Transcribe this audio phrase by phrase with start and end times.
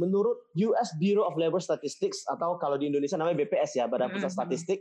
[0.00, 4.32] menurut US Bureau of Labor Statistics atau kalau di Indonesia namanya BPS ya, Badan Pusat
[4.32, 4.38] Mhm.
[4.40, 4.78] Statistik,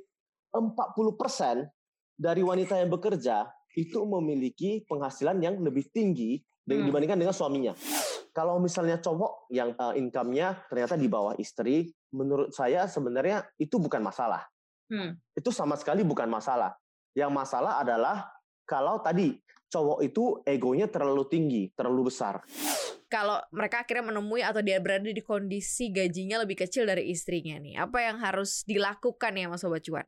[0.56, 1.68] 40%
[2.16, 6.86] dari wanita yang bekerja itu memiliki penghasilan yang lebih tinggi Hmm.
[6.86, 7.74] dibandingkan dengan suaminya.
[8.30, 14.06] Kalau misalnya cowok yang uh, income-nya ternyata di bawah istri, menurut saya sebenarnya itu bukan
[14.06, 14.46] masalah.
[14.86, 15.18] Hmm.
[15.34, 16.78] Itu sama sekali bukan masalah.
[17.18, 18.30] Yang masalah adalah
[18.70, 19.34] kalau tadi
[19.70, 22.46] cowok itu egonya terlalu tinggi, terlalu besar.
[23.10, 27.82] Kalau mereka akhirnya menemui atau dia berada di kondisi gajinya lebih kecil dari istrinya nih,
[27.82, 30.06] apa yang harus dilakukan ya Mas Sobat Cuan?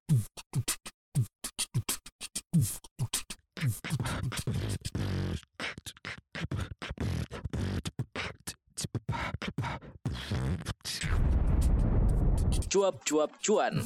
[12.70, 13.82] Cuap-cuap cuan.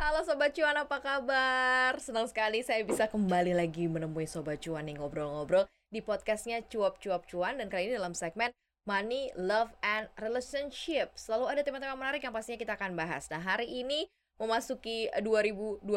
[0.00, 1.92] Halo Sobat Cuan, apa kabar?
[2.00, 7.56] Senang sekali saya bisa kembali lagi menemui Sobat Cuan nih ngobrol-ngobrol di podcastnya Cuap-Cuap Cuan
[7.56, 8.52] dan kali ini dalam segmen
[8.84, 11.16] Money, Love, and Relationship.
[11.16, 13.32] Selalu ada tema-tema menarik yang pastinya kita akan bahas.
[13.32, 14.04] Nah hari ini
[14.36, 15.88] memasuki 2022,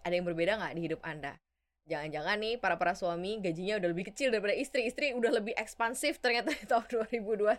[0.00, 1.36] ada yang berbeda nggak di hidup Anda?
[1.92, 4.88] Jangan-jangan nih para-para suami gajinya udah lebih kecil daripada istri.
[4.88, 7.52] Istri udah lebih ekspansif ternyata di tahun 2021.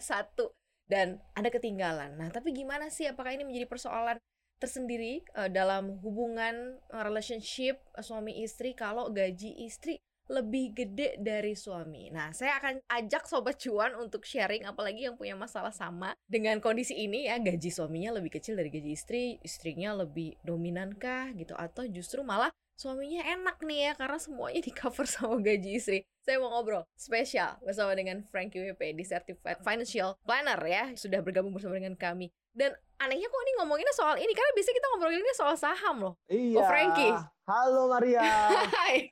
[0.89, 2.17] Dan Anda ketinggalan.
[2.17, 3.05] Nah tapi gimana sih?
[3.05, 4.17] Apakah ini menjadi persoalan
[4.57, 11.57] tersendiri uh, dalam hubungan uh, relationship uh, suami istri kalau gaji istri lebih gede dari
[11.57, 12.13] suami.
[12.13, 16.93] Nah, saya akan ajak sobat cuan untuk sharing apalagi yang punya masalah sama dengan kondisi
[16.93, 22.21] ini ya gaji suaminya lebih kecil dari gaji istri, istrinya lebih dominankah gitu atau justru
[22.21, 25.99] malah suaminya enak nih ya karena semuanya di cover sama gaji istri.
[26.23, 31.51] Saya mau ngobrol spesial bersama dengan Frankie WP di Certified Financial Planner ya sudah bergabung
[31.51, 32.31] bersama dengan kami.
[32.51, 36.13] Dan anehnya kok ini ngomonginnya soal ini karena biasanya kita ngobrolinnya soal saham loh.
[36.27, 36.65] Iya.
[36.65, 37.13] Frankie.
[37.45, 38.21] Halo Maria.
[38.77, 39.09] Hai.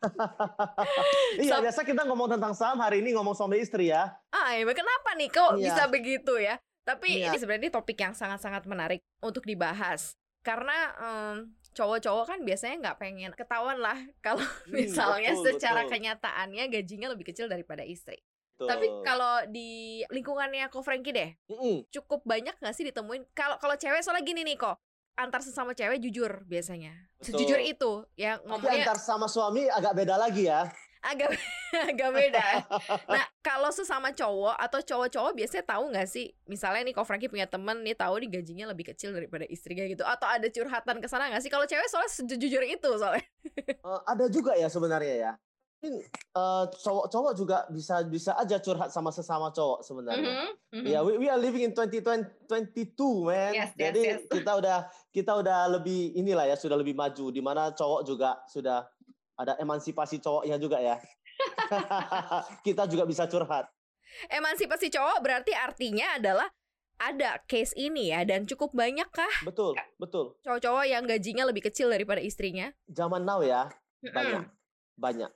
[1.41, 4.13] iya, So- biasa kita ngomong tentang saham, hari ini ngomong suami istri ya.
[4.29, 5.63] Ah, ya, kenapa nih kok Iya.
[5.63, 6.57] bisa begitu ya?
[6.83, 7.31] Tapi Iya.
[7.31, 10.13] ini sebenarnya topik yang sangat-sangat menarik untuk dibahas.
[10.39, 11.35] Karena em,
[11.73, 15.91] cowok-cowok kan biasanya nggak pengen ketahuan lah kalau misalnya Hmm, betul, secara betul.
[15.93, 18.21] kenyataannya gajinya lebih kecil daripada istri.
[18.57, 18.65] Tuh.
[18.65, 21.85] Tapi kalau di lingkungannya Ko Frankie deh, Mm-mm.
[21.93, 23.29] cukup banyak nggak sih ditemuin?
[23.37, 24.81] Kalau kalau cewek soalnya gini nih kok,
[25.13, 26.93] antar sesama cewek jujur biasanya.
[27.21, 27.37] Betul.
[27.37, 30.65] Sejujur itu Tapi ngomongnya antar sama suami agak beda lagi ya.
[31.05, 31.29] agak
[31.93, 32.45] agak beda.
[33.05, 37.45] Nah, kalau sesama cowok atau cowok-cowok biasanya tahu nggak sih, misalnya nih, kalau Frankie punya
[37.45, 41.29] temen nih tahu nih gajinya lebih kecil daripada istrinya gitu, atau ada curhatan ke sana
[41.29, 41.53] nggak sih?
[41.53, 43.23] Kalau cewek soalnya sejujur itu soalnya.
[43.69, 45.31] Eh, ada juga ya sebenarnya ya.
[45.77, 50.49] Mungkin eh, cowok-cowok juga bisa bisa aja curhat sama sesama cowok sebenarnya.
[50.73, 50.85] Mhm, mhm.
[50.89, 53.53] Ya, we, we are living in 2022, man.
[53.53, 54.21] Yes, yes, Jadi yes.
[54.25, 58.89] kita udah kita udah lebih inilah ya, sudah lebih maju di mana cowok juga sudah
[59.37, 60.97] ada emansipasi cowoknya juga ya.
[62.65, 63.69] kita juga bisa curhat.
[64.33, 66.49] Emansipasi cowok berarti artinya adalah
[66.97, 70.33] ada case ini ya dan cukup banyak kah Betul, betul.
[70.41, 72.73] cowok-cowok yang gajinya lebih kecil daripada istrinya?
[72.89, 73.69] Zaman now ya,
[74.01, 74.49] banyak.
[74.97, 75.29] Banyak.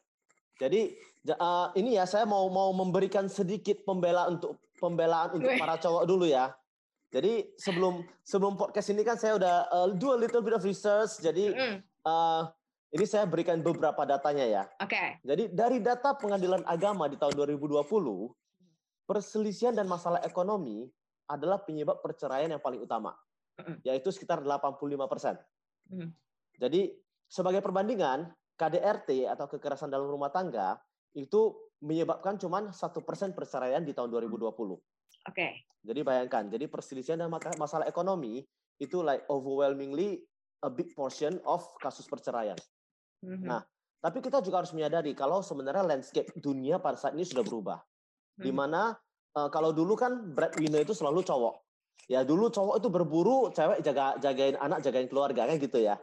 [0.62, 0.94] Jadi
[1.26, 6.06] ja- eh, ini ya saya mau mau memberikan sedikit pembela untuk pembelaan untuk para cowok
[6.06, 6.54] dulu ya.
[7.12, 11.18] Jadi sebelum sebelum podcast ini kan saya udah eh, do a little bit of research.
[11.18, 11.50] Jadi
[12.06, 12.42] eh,
[12.92, 14.64] ini saya berikan beberapa datanya ya.
[14.78, 15.18] Oke.
[15.22, 17.82] Jadi dari data Pengadilan Agama di tahun 2020,
[19.04, 20.88] perselisihan dan masalah ekonomi
[21.26, 23.16] adalah penyebab perceraian yang paling utama,
[23.82, 24.76] yaitu sekitar 85
[25.08, 25.36] persen.
[26.60, 26.92] Jadi
[27.26, 28.28] sebagai perbandingan,
[28.62, 30.78] KDRT atau kekerasan dalam rumah tangga
[31.18, 34.78] itu menyebabkan cuma satu persen perceraian di tahun 2020.
[35.26, 35.48] Oke.
[35.82, 38.46] Jadi bayangkan, jadi perselisihan dan masalah ekonomi
[38.78, 40.22] itu like overwhelmingly
[40.62, 42.58] a big portion of kasus perceraian.
[43.26, 43.50] Mhm.
[43.50, 43.66] Nah,
[44.02, 47.86] Tapi kita juga harus menyadari kalau sebenarnya landscape dunia pada saat ini sudah berubah.
[48.34, 48.58] Di Hmm.
[48.58, 48.82] mana
[49.38, 51.62] eh, kalau dulu kan breadwinner itu selalu cowok.
[52.10, 56.02] Ya dulu cowok itu berburu, cewek jaga jagain anak, jagain keluarga kan gitu ya.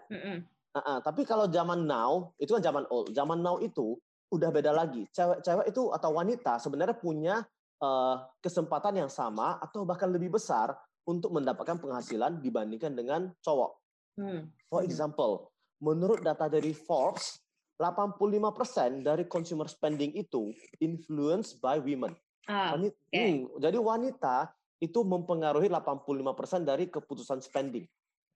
[0.78, 0.86] Mm-mm.
[0.86, 3.10] Uh-uh, tapi kalau zaman now, itu kan zaman old.
[3.10, 3.98] Zaman now itu
[4.30, 5.08] udah beda lagi.
[5.10, 7.42] Cewek-cewek itu atau wanita sebenarnya punya
[7.78, 10.74] eh, kesempatan yang sama atau bahkan lebih besar
[11.06, 13.70] untuk mendapatkan penghasilan dibandingkan dengan cowok.
[14.18, 14.50] Hmm.
[14.66, 14.90] For Mhm.
[14.90, 15.32] example,
[15.78, 17.38] menurut data dari Forbes,
[17.78, 20.50] 85% dari consumer spending itu
[20.82, 22.18] influenced by women.
[22.50, 23.14] Ah, Wanita, oke.
[23.14, 24.36] Hmm, jadi wanita
[24.82, 27.86] itu mempengaruhi 85% dari keputusan spending.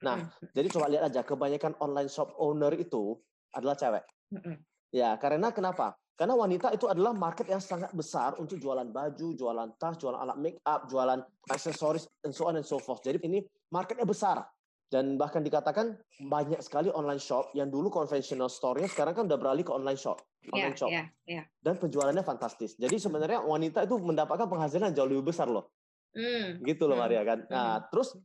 [0.02, 0.50] Nah, Mm-mm.
[0.50, 3.16] jadi coba lihat aja, kebanyakan online shop owner itu
[3.54, 4.04] adalah cewek.
[4.34, 4.58] Mm-mm.
[4.90, 5.96] Ya, karena kenapa?
[6.12, 10.36] Karena wanita itu adalah market yang sangat besar untuk jualan baju, jualan tas, jualan alat
[10.36, 13.00] make up, jualan aksesoris, and so on and so forth.
[13.00, 13.40] Jadi ini
[13.72, 14.44] marketnya besar.
[14.92, 15.96] Dan bahkan dikatakan
[16.28, 20.20] banyak sekali online shop yang dulu conventional store-nya sekarang kan udah beralih ke online shop.
[20.44, 20.90] Ya, Online shop.
[20.92, 21.42] ya, ya.
[21.64, 22.76] Dan penjualannya fantastis.
[22.76, 25.72] Jadi sebenarnya wanita itu mendapatkan penghasilan jauh lebih besar loh.
[26.12, 26.60] Hmm.
[26.60, 27.08] Gitu loh Hmm.
[27.08, 27.40] Maria kan.
[27.48, 28.20] Nah, terus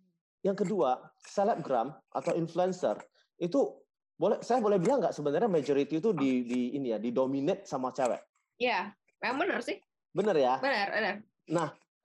[0.48, 2.96] yang kedua, selebgram atau influencer
[3.36, 3.84] itu
[4.16, 8.24] boleh saya boleh bilang nggak sebenarnya majority itu di di ini ya, didominate sama cewek.
[8.58, 9.78] Iya, memang benar sih.
[10.16, 10.56] Bener ya?
[10.64, 11.16] Benar, benar.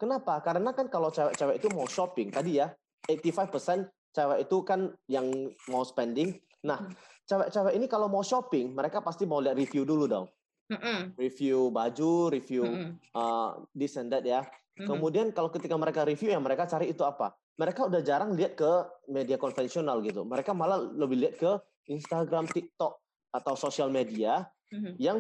[0.02, 0.42] Kenapa?
[0.42, 2.74] Karena kan kalau cewek-cewek itu mau shopping tadi ya,
[3.06, 5.30] 85% cewek itu kan yang
[5.70, 6.42] mau spending.
[6.66, 6.90] Nah, Hmm.
[7.30, 10.26] cewek-cewek ini kalau mau shopping, mereka pasti mau lihat review dulu dong.
[10.74, 11.14] Mm-mm.
[11.14, 12.90] Review baju, review Mm-mm.
[13.14, 14.42] uh, this and that ya.
[14.74, 14.90] Mhm.
[14.90, 17.38] Kemudian kalau ketika mereka review yang mereka cari itu apa?
[17.56, 18.70] Mereka udah jarang lihat ke
[19.08, 20.24] media konvensional gitu.
[20.24, 21.50] Mereka malah lebih lihat ke
[21.88, 22.96] Instagram, TikTok
[23.32, 24.96] atau sosial media Mhm.
[24.96, 25.18] yang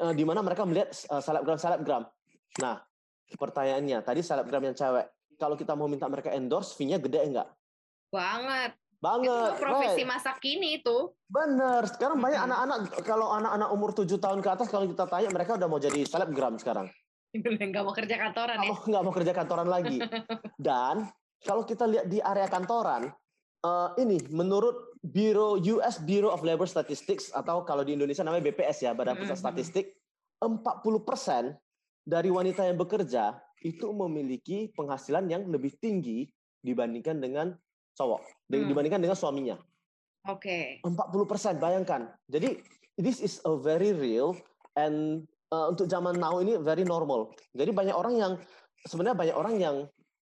[0.00, 2.08] uh, di mana mereka melihat uh, selebgram-selebgram.
[2.64, 2.80] Nah,
[3.36, 5.04] pertanyaannya tadi selebgram yang cewek,
[5.36, 7.48] kalau kita mau minta mereka endorse, fee-nya gede enggak?
[8.08, 8.72] Banget.
[8.72, 9.52] Itu Banget.
[9.56, 10.08] profesi right.
[10.08, 11.12] masa kini itu.
[11.28, 11.84] Bener.
[11.88, 12.48] Sekarang banyak Mm-mm.
[12.52, 16.00] anak-anak kalau anak-anak umur 7 tahun ke atas kalau kita tanya mereka udah mau jadi
[16.04, 16.88] selebgram sekarang.
[17.36, 18.72] Nggak mau kerja kantoran nggak ya.
[18.72, 19.96] mau nggak mau kerja kantoran lagi.
[20.60, 21.04] Dan
[21.44, 23.08] kalau kita lihat di area kantoran,
[23.60, 28.84] eh, ini menurut Bureau US Bureau of Labor Statistics atau kalau di Indonesia namanya BPS
[28.84, 29.44] ya, Badan Pusat Mhm.
[29.48, 29.86] Statistik,
[30.40, 31.56] 40%
[32.04, 36.28] dari wanita yang bekerja itu memiliki penghasilan yang lebih tinggi
[36.60, 37.56] dibandingkan dengan
[37.96, 38.68] cowok, Hmm.
[38.68, 39.56] dibandingkan dengan suaminya.
[40.28, 40.80] Oke.
[40.84, 42.12] 40% bayangkan.
[42.28, 42.60] Jadi
[43.00, 44.36] this is a very real
[44.76, 47.32] and uh, untuk zaman now ini very normal.
[47.56, 48.32] Jadi banyak orang yang
[48.84, 49.76] sebenarnya banyak orang yang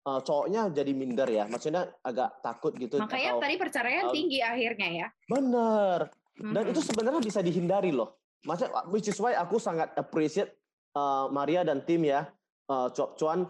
[0.08, 2.96] uh, cowoknya jadi minder ya, maksudnya agak takut gitu.
[2.96, 5.08] Makanya atau- tadi perceraian um, tinggi akhirnya ya.
[5.28, 6.00] bener.
[6.38, 6.72] Dan Mhm.
[6.72, 8.16] itu sebenarnya bisa dihindari loh.
[8.46, 10.54] Maksudnya which is why aku sangat appreciate
[10.96, 12.30] uh, Maria dan tim ya.
[12.68, 13.48] Uh, Cuap Cuan.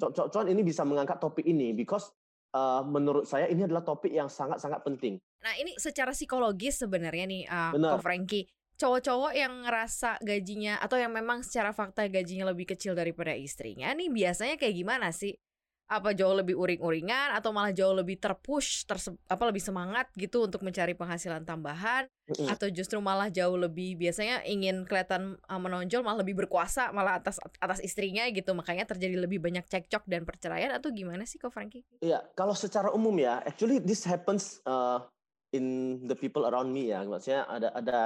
[0.00, 2.10] Cuap Cuap Cuan ini bisa mengangkat topik ini because
[2.52, 5.20] uh, menurut saya ini adalah topik yang sangat-sangat penting.
[5.44, 7.70] Nah ini secara psikologis sebenarnya nih, uh.
[7.76, 13.36] Ko Frankie, cowok-cowok yang ngerasa gajinya atau yang memang secara fakta gajinya lebih kecil daripada
[13.36, 15.36] istrinya, nih biasanya kayak gimana sih?
[15.84, 20.64] Apa jauh lebih uring-uringan atau malah jauh lebih terpush, terse apa lebih semangat gitu untuk
[20.64, 22.08] mencari penghasilan tambahan?
[22.24, 22.48] Mm-mm.
[22.48, 27.36] Atau justru malah jauh lebih biasanya ingin kelihatan uh, menonjol, malah lebih berkuasa malah atas
[27.60, 31.84] atas istrinya gitu, makanya terjadi lebih banyak cekcok dan perceraian atau gimana sih, Ko Frankie?
[32.00, 35.04] Iya, kalau secara umum ya, actually this happens uh,
[35.52, 37.04] in the people around me ya.
[37.04, 37.98] Maksudnya ada ada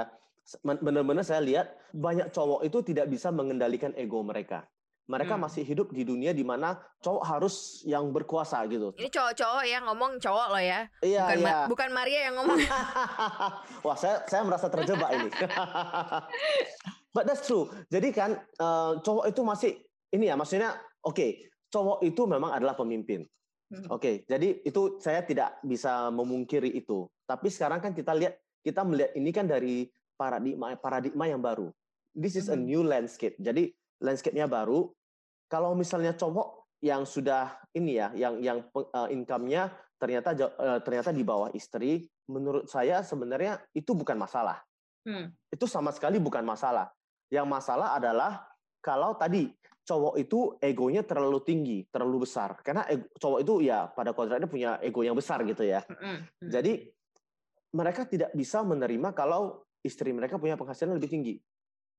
[0.61, 4.67] benar-benar saya lihat banyak cowok itu tidak bisa mengendalikan ego mereka.
[5.09, 5.41] Mereka Hmm.
[5.41, 8.93] masih hidup di dunia di mana cowok harus yang berkuasa gitu.
[8.93, 11.59] Ini cowok-cowok ya ngomong cowok loh ya, Iya, bukan Ma- iya.
[11.65, 12.59] bukan Maria yang ngomong.
[13.89, 15.29] Wah, saya saya merasa terjebak ini.
[17.09, 17.73] But that's true.
[17.89, 19.71] Jadi kan eh, cowok itu masih
[20.11, 23.25] ini ya, maksudnya oke, cowok itu memang adalah pemimpin.
[23.69, 23.85] Hmm.
[23.89, 27.09] Oke, jadi itu saya tidak bisa memungkiri itu.
[27.23, 31.69] Tapi sekarang kan kita lihat kita melihat ini kan dari paradigma paradigma yang baru.
[32.11, 32.61] This is a Mhm.
[32.63, 33.37] new landscape.
[33.37, 33.69] Jadi
[33.99, 34.89] landscape-nya baru.
[35.49, 41.25] Kalau misalnya cowok yang sudah ini ya, yang yang eh, income-nya ternyata eh, ternyata di
[41.25, 44.61] bawah istri, menurut saya sebenarnya itu bukan masalah.
[45.03, 45.33] Hmm.
[45.49, 46.93] Itu sama sekali bukan masalah.
[47.33, 48.45] Yang masalah adalah
[48.79, 49.49] kalau tadi
[49.83, 52.61] cowok itu egonya terlalu tinggi, terlalu besar.
[52.61, 55.81] Karena ego- cowok itu ya pada kodratnya punya ego yang besar gitu ya.
[55.89, 56.15] Mm-mm.
[56.21, 56.49] Hmm.
[56.53, 56.93] Jadi
[57.73, 61.35] mereka tidak bisa menerima kalau istri mereka punya penghasilan lebih tinggi.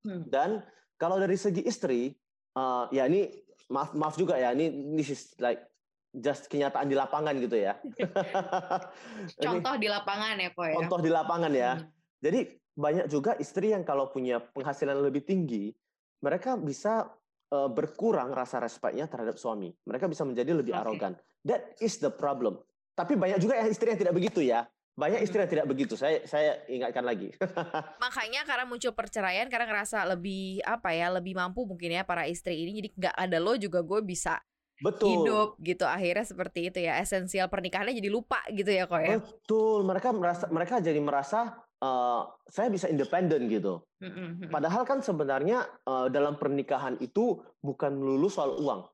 [0.07, 0.23] Hmm.
[0.25, 0.63] Dan
[0.95, 2.15] kalau dari segi istri,
[2.57, 3.31] eh, ya ini
[3.71, 5.63] maaf maaf juga ya, ini this is like
[6.11, 7.79] just kenyataan di lapangan gitu ya.
[9.39, 10.75] Ini Contoh di lapangan ya, Ko ya.
[10.75, 11.79] contoh di lapangan ya.
[11.79, 11.87] Hmm.
[12.19, 12.41] Jadi
[12.75, 15.71] banyak juga istri yang kalau punya penghasilan lebih tinggi,
[16.19, 17.07] mereka bisa
[17.55, 19.71] eh, berkurang rasa respectnya terhadap suami.
[19.87, 20.83] Mereka bisa menjadi lebih Oke.
[20.83, 21.15] arogan.
[21.47, 22.59] That is the problem.
[22.99, 24.67] Tapi banyak juga yang istri yang tidak begitu ya.
[25.01, 25.97] Banyak istri yang tidak begitu.
[25.97, 27.33] Saya saya ingatkan lagi.
[28.05, 32.61] Makanya karena muncul perceraian karena ngerasa lebih apa ya, lebih mampu mungkin ya para istri
[32.61, 34.37] ini jadi nggak ada lo juga gue bisa
[34.85, 35.25] Betul.
[35.25, 39.17] hidup gitu akhirnya seperti itu ya esensial pernikahannya jadi lupa gitu ya kok ya.
[39.25, 39.89] Betul.
[39.89, 43.81] Mereka merasa mereka jadi merasa eh, saya bisa independen gitu.
[44.53, 48.85] Padahal kan sebenarnya eh, dalam pernikahan itu bukan melulu soal uang.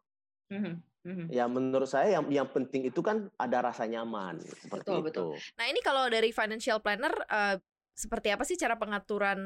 [1.07, 1.27] Mhm.
[1.31, 5.07] Ya menurut saya yang yang penting itu kan ada rasa nyaman seperti Betul, itu.
[5.07, 5.33] betul.
[5.55, 7.57] Nah ini kalau dari financial planner eh,
[7.95, 9.39] seperti apa sih cara pengaturan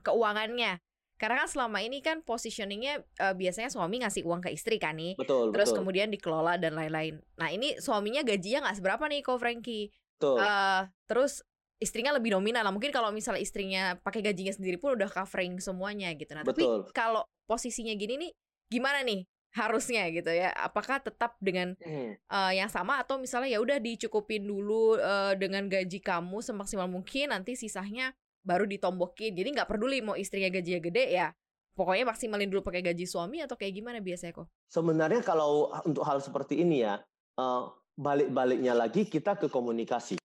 [0.00, 0.80] keuangannya?
[1.20, 5.14] Karena kan selama ini kan positioningnya eh, biasanya suami ngasih uang ke istri kan nih.
[5.20, 5.78] Betul, Terus betul.
[5.84, 7.20] kemudian dikelola dan lain-lain.
[7.36, 9.92] Nah ini suaminya gajinya nggak seberapa nih ko Frankie.
[10.16, 10.38] betul.
[10.38, 11.42] Eh, terus
[11.82, 12.70] istrinya lebih dominan lah.
[12.70, 16.30] Mungkin kalau misalnya istrinya pakai gajinya sendiri pun udah covering semuanya gitu.
[16.38, 16.86] Nah tapi Betul.
[16.94, 18.32] kalau posisinya gini nih
[18.70, 20.52] gimana nih harusnya gitu ya?
[20.56, 22.16] Apakah tetap dengan Hmm.
[22.16, 27.32] eh, yang sama atau misalnya ya udah dicukupin dulu eh, dengan gaji kamu semaksimal mungkin
[27.32, 29.36] nanti sisanya baru ditombokin.
[29.36, 31.28] Jadi nggak peduli mau istrinya gajinya gede ya
[31.72, 34.48] pokoknya maksimalin dulu pakai gaji suami atau kayak gimana biasanya kok?
[34.68, 37.00] Sebenarnya kalau untuk hal seperti ini ya,
[37.40, 40.20] uh, balik-baliknya lagi kita ke komunikasi.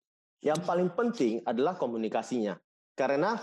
[0.46, 2.58] Yang paling penting adalah komunikasinya.
[2.94, 3.38] Karena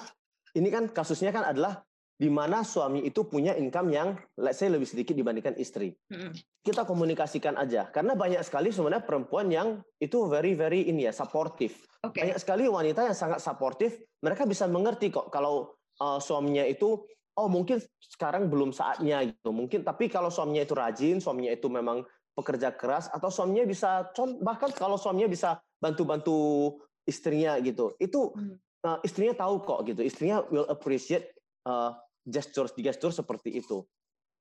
[0.54, 1.82] ini kan kasusnya kan adalah
[2.22, 5.90] di mana suami itu punya income yang let's say lebih sedikit dibandingkan istri.
[6.06, 6.30] Hmm.
[6.62, 11.74] Kita komunikasikan aja karena banyak sekali sebenarnya perempuan yang itu very very ini ya supportive.
[12.06, 12.30] Okay.
[12.30, 17.02] Banyak sekali wanita yang sangat supportive, mereka bisa mengerti kok kalau uh, suaminya itu
[17.34, 19.50] oh mungkin sekarang belum saatnya gitu.
[19.50, 22.06] Mungkin tapi kalau suaminya itu rajin, suaminya itu memang
[22.38, 24.06] pekerja keras atau suaminya bisa
[24.46, 27.98] bahkan kalau suaminya bisa bantu-bantu istrinya gitu.
[27.98, 28.86] Itu hmm.
[28.86, 30.06] uh, istrinya tahu kok gitu.
[30.06, 31.34] Istrinya will appreciate
[31.66, 33.82] uh, gesture gestur seperti itu.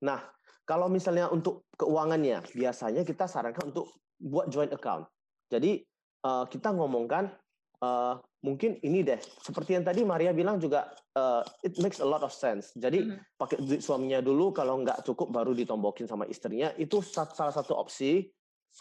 [0.05, 0.21] Nah,
[0.65, 5.09] kalau misalnya untuk keuangannya, biasanya kita sarankan untuk buat joint account.
[5.49, 5.81] Jadi
[6.25, 7.33] uh, kita ngomongkan
[7.81, 12.21] uh, mungkin ini deh, seperti yang tadi Maria bilang juga, uh, it makes a lot
[12.21, 12.73] of sense.
[12.77, 13.37] Jadi mm -hmm.
[13.37, 16.71] pakai duit suaminya dulu, kalau nggak cukup baru ditombokin sama istrinya.
[16.77, 18.29] Itu salah satu opsi.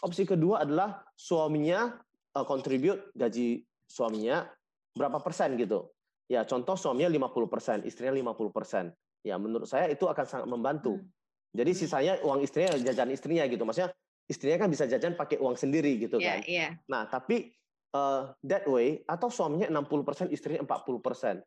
[0.01, 1.91] Opsi kedua adalah suaminya
[2.37, 4.47] uh, contribute gaji suaminya
[4.95, 5.91] berapa persen gitu.
[6.31, 8.95] Ya, contoh suaminya 50%, istrinya 50%.
[9.27, 10.95] Ya, menurut saya itu akan sangat membantu.
[10.95, 11.11] Hmm.
[11.51, 11.79] Jadi hmm.
[11.83, 13.67] sisanya uang istrinya jajan istrinya gitu.
[13.67, 13.91] Maksudnya
[14.31, 16.47] istrinya kan bisa jajan pakai uang sendiri gitu yeah, kan.
[16.47, 16.71] Yeah.
[16.87, 17.51] Nah, tapi
[17.91, 21.43] uh, that way atau suaminya 60%, istrinya 40%.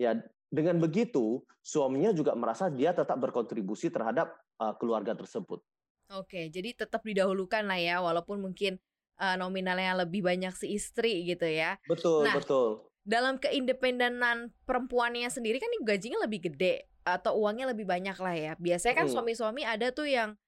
[0.00, 0.16] Ya,
[0.48, 5.60] dengan begitu suaminya juga merasa dia tetap berkontribusi terhadap uh, keluarga tersebut.
[6.08, 8.80] Oke, jadi tetap didahulukan lah ya walaupun mungkin
[9.20, 11.76] uh, nominalnya lebih banyak si istri gitu ya.
[11.84, 18.14] Betul, nah, betul dalam keindependenan perempuannya sendiri kan gajinya lebih gede atau uangnya lebih banyak
[18.14, 18.52] lah ya.
[18.58, 20.38] Biasanya kan suami-suami ada tuh yang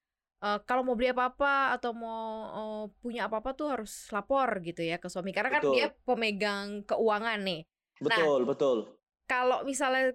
[0.45, 5.03] uh, kalau mau beli apa-apa atau mau uh, punya apa-apa tuh harus lapor gitu ya
[5.03, 5.73] ke suami karena kan betul.
[5.73, 7.61] kan dia pemegang keuangan nih.
[7.65, 8.79] Nah, betul, nah, betul.
[9.25, 10.15] Kalau misalnya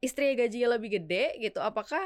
[0.00, 2.00] istri gajinya lebih gede gitu, apakah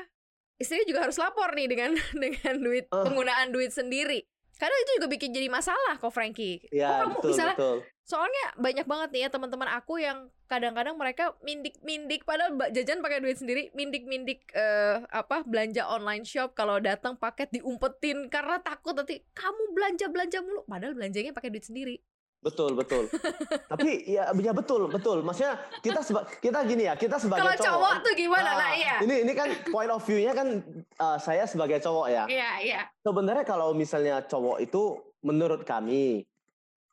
[0.59, 1.91] istrinya juga harus lapor nih dengan
[2.23, 3.07] dengan duit uh.
[3.07, 4.27] penggunaan duit sendiri?
[4.61, 6.61] Karena itu juga bikin jadi masalah kok Frankie.
[6.69, 7.77] Ya, kamu betul, misalnya betul.
[8.05, 13.39] Soalnya banyak banget nih ya teman-teman aku yang kadang-kadang mereka mindik-mindik padahal jajan pakai duit
[13.39, 19.73] sendiri, mindik-mindik uh, apa belanja online shop kalau datang paket diumpetin karena takut nanti kamu
[19.73, 21.97] belanja-belanja mulu padahal belanjanya pakai duit sendiri.
[22.41, 23.05] Betul, betul.
[23.73, 25.21] Tapi ya, ya betul, betul.
[25.21, 28.57] Maksudnya kita seba, kita gini ya, kita sebagai Kalau cowok, tuh gimana?
[28.57, 28.97] Nah, nah iya.
[29.05, 30.65] Ini ini kan point of view-nya kan
[30.97, 32.25] uh, saya sebagai cowok ya.
[32.25, 32.81] Iya, iya.
[33.05, 36.25] Sebenarnya kalau misalnya cowok itu menurut kami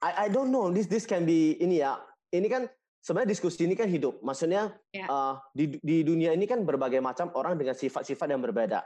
[0.03, 1.95] I I don't know this this can be ini ya.
[2.27, 2.67] Ini kan
[2.99, 4.19] sebenarnya diskusi ini kan hidup.
[4.19, 5.07] Maksudnya yeah.
[5.07, 8.83] uh, di di dunia ini kan berbagai macam orang dengan sifat-sifat yang berbeda.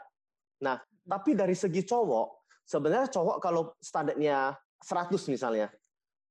[0.61, 1.09] Nah, hmm.
[1.09, 5.73] tapi dari segi cowok, sebenarnya cowok kalau standarnya 100 misalnya,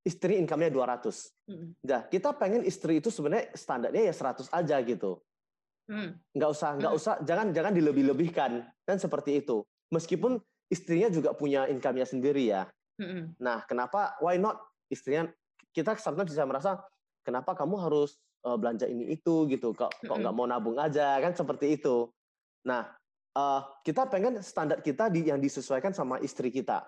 [0.00, 1.49] istri income-nya 200.
[1.49, 1.76] Hmm.
[1.85, 5.21] Nah, kita pengen istri itu sebenarnya standarnya ya 100 aja gitu.
[5.90, 6.16] Hmm.
[6.33, 7.00] Nggak usah, nggak hmm.
[7.00, 9.66] usah, jangan jangan dilebih-lebihkan kan seperti itu.
[9.90, 10.38] Meskipun
[10.71, 12.64] istrinya juga punya income-nya sendiri ya.
[12.97, 13.35] Hmm.
[13.42, 14.16] Nah, kenapa?
[14.23, 15.28] Why not istrinya?
[15.71, 16.80] Kita sometimes bisa merasa
[17.26, 18.16] kenapa kamu harus
[18.47, 19.75] uh, belanja ini itu gitu?
[19.75, 22.09] Kok kok nggak mau nabung aja kan seperti itu.
[22.64, 22.87] Nah,
[23.35, 26.87] uh, kita pengen standar kita di, yang disesuaikan sama istri kita.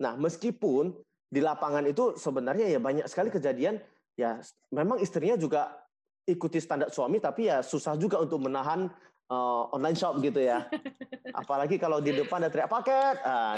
[0.00, 0.96] Nah, meskipun
[1.30, 3.78] di lapangan itu sebenarnya ya banyak sekali kejadian
[4.18, 4.42] ya
[4.74, 5.70] memang istrinya juga
[6.26, 8.90] ikuti standar suami tapi ya susah juga untuk menahan
[9.30, 10.66] uh, online shop gitu ya.
[11.40, 13.16] Apalagi kalau di depan ada teriak paket.
[13.22, 13.56] Uh.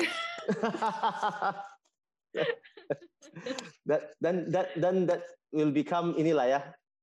[3.89, 4.01] dan
[4.49, 6.61] dan dan that will become inilah ya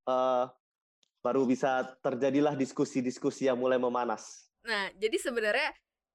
[0.10, 0.50] uh,
[1.22, 4.50] baru bisa terjadilah diskusi-diskusi yang mulai memanas.
[4.64, 5.70] Nah, jadi sebenarnya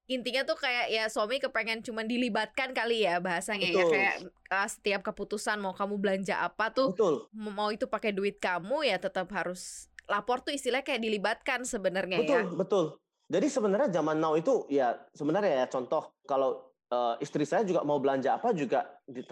[0.05, 3.77] intinya tuh kayak ya suami kepengen cuma dilibatkan kali ya bahasanya ya.
[3.81, 3.81] Betul.
[3.81, 4.15] ya kayak
[4.53, 7.33] uh, setiap keputusan mau kamu belanja apa tuh Betul.
[7.33, 12.45] mau itu pakai duit kamu ya tetap harus lapor tuh istilahnya kayak dilibatkan sebenarnya ya.
[12.45, 12.85] Betul, betul.
[13.25, 17.97] Jadi sebenarnya zaman now itu ya sebenarnya ya contoh kalau uh, istri saya juga mau
[17.97, 18.85] belanja apa juga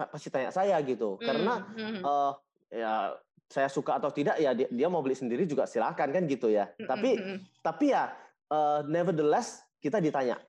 [0.09, 1.21] pasti tanya saya gitu.
[1.21, 1.53] Mm, Karena
[2.01, 2.31] uh,
[2.73, 3.13] ya
[3.45, 6.65] saya suka atau tidak ya dia, dia mau beli sendiri juga silakan kan gitu ya.
[6.81, 8.09] Mm, tapi mm, tapi ya
[8.49, 10.41] uh, nevertheless kita ditanya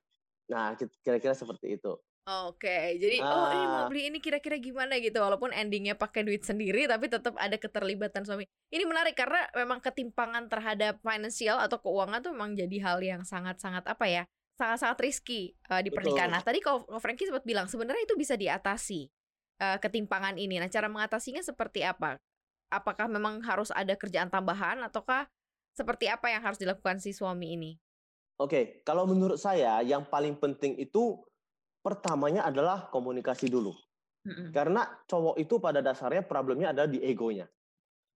[0.51, 1.93] Nah, kira-kira seperti itu.
[2.25, 3.29] Oke, jadi ah.
[3.29, 7.37] oh ini mau beli ini kira-kira gimana gitu walaupun endingnya pakai duit sendiri tapi tetap
[7.37, 8.49] ada keterlibatan suami.
[8.73, 13.85] Ini menarik karena memang ketimpangan terhadap finansial atau keuangan tuh memang jadi hal yang sangat-sangat
[13.85, 14.23] apa ya?
[14.55, 16.31] sangat-sangat risky uh, di pernikahan.
[16.31, 19.11] Nah, tadi kalau Frankie sempat bilang sebenarnya itu bisa diatasi
[19.59, 20.57] uh, ketimpangan ini.
[20.57, 22.15] Nah, cara mengatasinya seperti apa?
[22.71, 25.27] Apakah memang harus ada kerjaan tambahan ataukah
[25.75, 27.71] seperti apa yang harus dilakukan si suami ini?
[28.35, 31.19] Oke, kalau menurut saya yang paling penting itu
[31.79, 33.71] pertamanya adalah komunikasi dulu.
[34.25, 34.49] Mm-hmm.
[34.51, 37.47] Karena cowok itu pada dasarnya problemnya ada di egonya.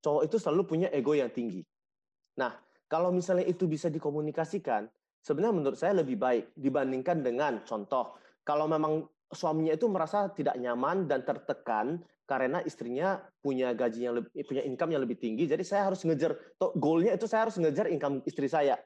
[0.04, 1.64] Cowok itu selalu punya ego yang tinggi.
[2.40, 2.52] Nah,
[2.90, 4.90] kalau misalnya itu bisa dikomunikasikan,
[5.24, 8.16] sebenarnya menurut saya lebih baik dibandingkan dengan contoh
[8.48, 14.32] kalau memang suaminya itu merasa tidak nyaman dan tertekan karena istrinya punya gaji yang lebih,
[14.46, 16.34] punya income yang lebih tinggi jadi saya harus ngejar
[16.78, 18.78] goalnya itu saya harus ngejar income istri saya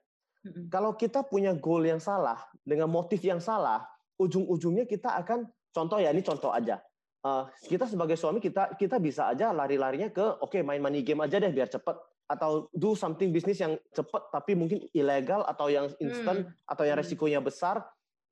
[0.68, 3.88] kalau kita punya goal yang salah dengan motif yang salah
[4.20, 6.84] ujung-ujungnya kita akan contoh ya ini contoh aja
[7.24, 11.24] uh, kita sebagai suami kita kita bisa aja lari-larinya ke oke okay, main money game
[11.24, 11.96] aja deh biar cepet
[12.28, 16.72] atau do something bisnis yang cepet tapi mungkin ilegal atau yang instan hmm.
[16.72, 17.06] atau yang hmm.
[17.06, 17.84] resikonya besar.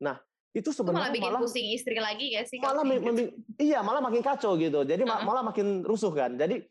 [0.01, 0.17] Nah,
[0.55, 2.57] itu sebenarnya malah bikin malah, pusing istri lagi ya sih?
[2.57, 3.35] Malah gitu.
[3.61, 4.81] iya, malah makin kacau gitu.
[4.87, 5.23] Jadi uh -huh.
[5.27, 6.33] malah makin rusuh kan.
[6.39, 6.63] Jadi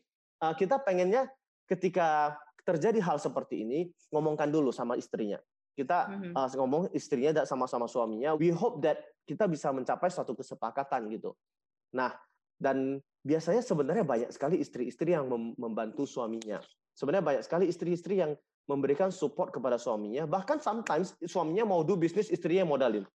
[0.43, 1.29] uh, kita pengennya
[1.69, 5.37] ketika terjadi hal seperti ini ngomongkan dulu sama istrinya.
[5.71, 6.35] Kita uh-huh.
[6.35, 8.35] uh, ngomong istrinya sama-sama suaminya.
[8.35, 11.33] We hope that kita bisa mencapai suatu kesepakatan gitu.
[11.95, 12.11] Nah,
[12.59, 16.61] dan biasanya sebenarnya banyak sekali istri-istri yang membantu suaminya.
[16.93, 18.35] Sebenarnya banyak sekali istri-istri yang
[18.69, 20.27] memberikan support kepada suaminya.
[20.27, 23.07] Bahkan sometimes suaminya mau do bisnis, istrinya modalin.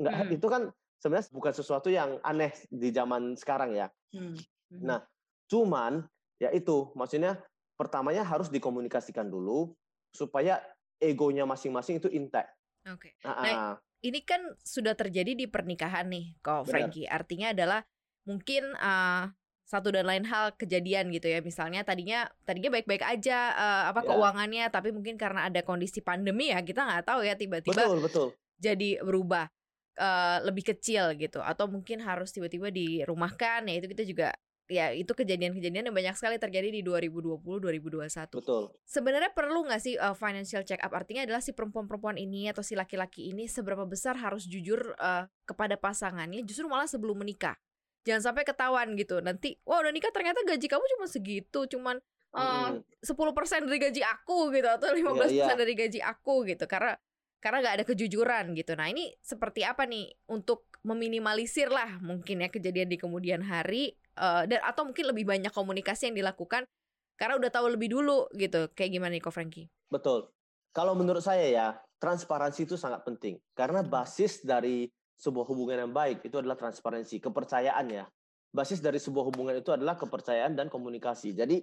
[0.00, 0.36] Enggak, hmm.
[0.40, 0.62] itu kan
[0.98, 3.86] sebenarnya bukan sesuatu yang aneh di zaman sekarang ya.
[4.12, 4.34] Hmm.
[4.72, 4.82] Hmm.
[4.82, 5.00] Nah,
[5.46, 6.04] cuman
[6.40, 7.36] ya itu maksudnya
[7.80, 9.72] pertamanya harus dikomunikasikan dulu
[10.12, 10.60] supaya
[11.00, 12.52] egonya masing-masing itu intact.
[12.84, 13.16] Oke.
[13.16, 13.24] Okay.
[13.24, 13.72] Nah, nah,
[14.04, 17.08] ini kan sudah terjadi di pernikahan nih, kok Frankie.
[17.08, 17.80] Artinya adalah
[18.28, 19.32] mungkin uh,
[19.64, 24.08] satu dan lain hal kejadian gitu ya misalnya tadinya tadinya baik-baik aja uh, apa yeah.
[24.10, 28.28] keuangannya tapi mungkin karena ada kondisi pandemi ya kita nggak tahu ya tiba-tiba betul betul
[28.58, 29.46] jadi berubah
[29.94, 34.28] uh, lebih kecil gitu atau mungkin harus tiba-tiba dirumahkan ya itu kita juga
[34.70, 38.06] ya itu kejadian-kejadian yang banyak sekali terjadi di 2020 2021.
[38.38, 38.70] Betul.
[38.86, 40.94] Sebenarnya perlu nggak sih uh, financial check up?
[40.94, 45.74] Artinya adalah si perempuan-perempuan ini atau si laki-laki ini seberapa besar harus jujur uh, kepada
[45.74, 47.58] pasangannya justru malah sebelum menikah
[48.04, 51.96] jangan sampai ketahuan gitu nanti wah udah nikah ternyata gaji kamu cuma segitu cuman
[52.32, 52.70] eh,
[53.04, 55.60] sepuluh persen dari gaji aku gitu atau lima belas persen iya.
[55.60, 56.96] dari gaji aku gitu karena
[57.40, 62.48] karena nggak ada kejujuran gitu nah ini seperti apa nih untuk meminimalisir lah mungkin ya
[62.48, 66.68] kejadian di kemudian hari uh, dan atau mungkin lebih banyak komunikasi yang dilakukan
[67.16, 70.28] karena udah tahu lebih dulu gitu kayak gimana nih Ko Frankie betul
[70.76, 74.86] kalau menurut saya ya transparansi itu sangat penting karena basis dari
[75.20, 78.08] sebuah hubungan yang baik itu adalah transparansi, kepercayaan ya.
[78.50, 81.36] Basis dari sebuah hubungan itu adalah kepercayaan dan komunikasi.
[81.36, 81.60] Jadi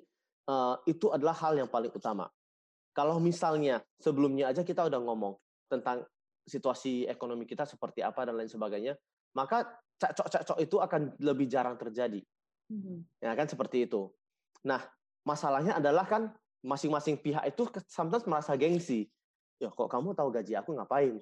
[0.48, 2.30] uh, itu adalah hal yang paling utama.
[2.94, 5.34] Kalau misalnya sebelumnya aja kita udah ngomong
[5.68, 6.06] tentang
[6.48, 8.96] situasi ekonomi kita seperti apa dan lain sebagainya,
[9.36, 9.68] maka
[10.00, 12.22] cacok-cacok itu akan lebih jarang terjadi.
[12.68, 12.98] Mm-hmm.
[13.24, 14.12] Ya kan seperti itu.
[14.64, 14.84] Nah,
[15.24, 19.08] masalahnya adalah kan masing-masing pihak itu sometimes merasa gengsi.
[19.58, 21.18] Ya kok kamu tahu gaji aku ngapain?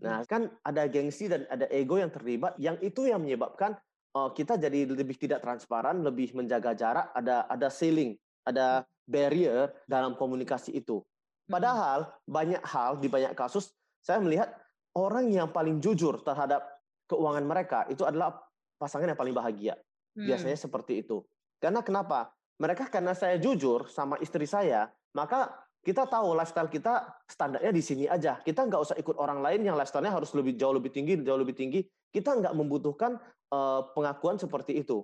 [0.00, 3.76] Nah, kan ada gengsi dan ada ego yang terlibat, yang itu yang menyebabkan
[4.16, 8.16] uh, kita jadi lebih tidak transparan, lebih menjaga jarak, ada ada ceiling,
[8.48, 11.04] ada barrier dalam komunikasi itu.
[11.44, 14.48] Padahal banyak hal di banyak kasus saya melihat
[14.96, 16.64] orang yang paling jujur terhadap
[17.06, 18.40] keuangan mereka itu adalah
[18.80, 19.76] pasangan yang paling bahagia.
[20.12, 20.64] Biasanya hmm.
[20.68, 21.24] seperti itu.
[21.56, 22.32] Karena kenapa?
[22.60, 25.50] Mereka karena saya jujur sama istri saya, maka
[25.82, 28.38] kita tahu lifestyle kita standarnya di sini aja.
[28.38, 31.58] Kita nggak usah ikut orang lain yang lifestyle-nya harus lebih jauh lebih tinggi, jauh lebih
[31.58, 31.82] tinggi.
[32.12, 33.18] Kita nggak membutuhkan
[33.50, 35.02] uh, pengakuan seperti itu.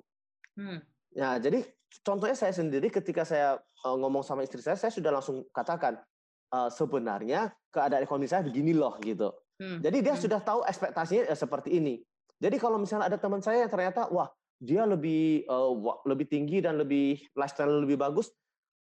[0.54, 0.78] Hmm.
[1.10, 1.66] Ya, jadi
[2.06, 5.98] contohnya saya sendiri ketika saya uh, ngomong sama istri saya, saya sudah langsung katakan
[6.54, 9.34] uh, sebenarnya keadaan ekonomi saya begini loh gitu.
[9.58, 9.82] Hmm.
[9.82, 10.22] Jadi dia hmm.
[10.22, 11.98] sudah tahu ekspektasinya ya seperti ini.
[12.38, 15.70] Jadi kalau misalnya ada teman saya yang ternyata wah dia lebih uh,
[16.02, 18.34] lebih tinggi dan lebih lifestyle lebih bagus,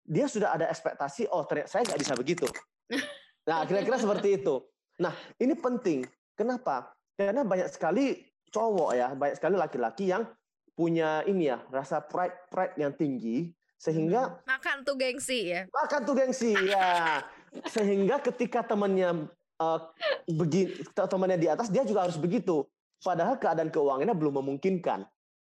[0.01, 2.47] dia sudah ada ekspektasi, oh ternyata saya nggak bisa begitu.
[3.45, 4.57] Nah, kira-kira seperti itu.
[4.97, 6.01] Nah, ini penting.
[6.33, 6.97] Kenapa?
[7.13, 10.25] Karena banyak sekali cowok ya, banyak sekali laki-laki yang
[10.73, 14.49] punya ini ya, rasa pride pride yang tinggi sehingga hmm.
[14.49, 15.61] makan tuh gengsi ya.
[15.69, 17.21] Makan tuh gengsi ya.
[17.71, 19.31] sehingga ketika temannya
[19.63, 19.79] uh,
[20.27, 22.67] begini temannya di atas dia juga harus begitu.
[22.99, 25.05] Padahal keadaan keuangannya belum memungkinkan.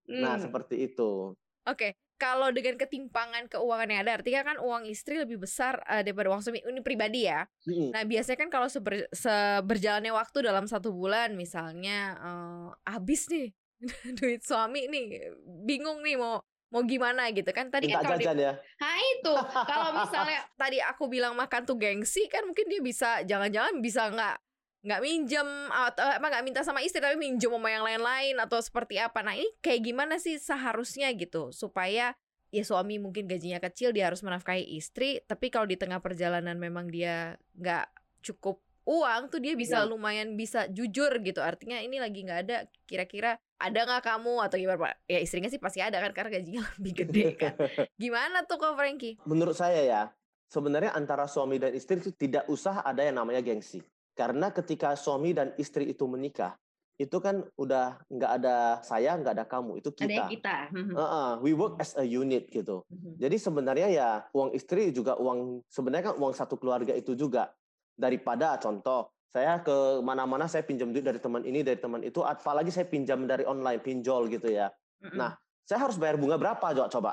[0.08, 0.24] Nah, hmm.
[0.24, 1.36] Nah, seperti itu.
[1.70, 6.30] Oke, kalau dengan ketimpangan keuangan yang ada artinya kan uang istri lebih besar uh, daripada
[6.30, 7.50] uang suami ini pribadi ya.
[7.66, 7.90] Mm.
[7.98, 13.50] Nah biasanya kan kalau seber, seberjalannya waktu dalam satu bulan misalnya uh, habis nih
[14.22, 15.34] duit suami nih
[15.66, 18.54] bingung nih mau mau gimana gitu kan tadi kan kalau ya.
[18.78, 19.34] Nah itu
[19.66, 24.38] kalau misalnya tadi aku bilang makan tuh gengsi kan mungkin dia bisa jangan-jangan bisa nggak
[24.82, 28.98] nggak minjem atau apa nggak minta sama istri tapi minjem sama yang lain-lain atau seperti
[28.98, 29.22] apa.
[29.22, 32.18] Nah ini kayak gimana sih seharusnya gitu supaya
[32.52, 36.92] ya suami mungkin gajinya kecil dia harus menafkahi istri tapi kalau di tengah perjalanan memang
[36.92, 37.88] dia nggak
[38.26, 39.88] cukup uang tuh dia bisa ya.
[39.88, 41.40] lumayan bisa jujur gitu.
[41.46, 44.82] Artinya ini lagi nggak ada kira-kira ada nggak kamu atau gimana?
[44.82, 47.54] Pak ya istrinya sih pasti ada kan karena gajinya lebih gede kan.
[48.02, 50.02] Gimana tuh kok Frankie menurut saya ya
[50.50, 53.80] sebenarnya antara suami dan istri itu tidak usah ada yang namanya gengsi
[54.22, 56.54] Karena ketika suami dan istri itu menikah,
[57.02, 60.14] itu kan udah nggak ada saya, nggak ada kamu, itu Ada kita.
[60.14, 60.56] yang kita.
[60.94, 62.86] Uh, uh, we work as a unit gitu.
[62.94, 63.18] Mhm.
[63.18, 67.50] Jadi sebenarnya ya uang istri juga uang sebenarnya kan uang satu keluarga itu juga
[67.98, 72.70] daripada contoh saya ke mana-mana saya pinjam duit dari teman ini dari teman itu apalagi
[72.70, 74.70] saya pinjam dari online pinjol gitu ya.
[75.02, 75.18] Mhm.
[75.18, 75.34] Nah,
[75.66, 77.12] saya harus bayar bunga berapa coba coba?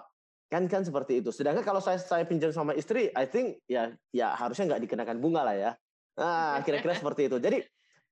[0.52, 1.32] Kan kan seperti itu.
[1.32, 5.48] Sedangkan kalau saya saya pinjam sama istri, I think ya ya harusnya nggak dikenakan bunga
[5.48, 5.72] lah ya.
[6.18, 7.38] Nah, kira-kira seperti itu.
[7.38, 7.62] Jadi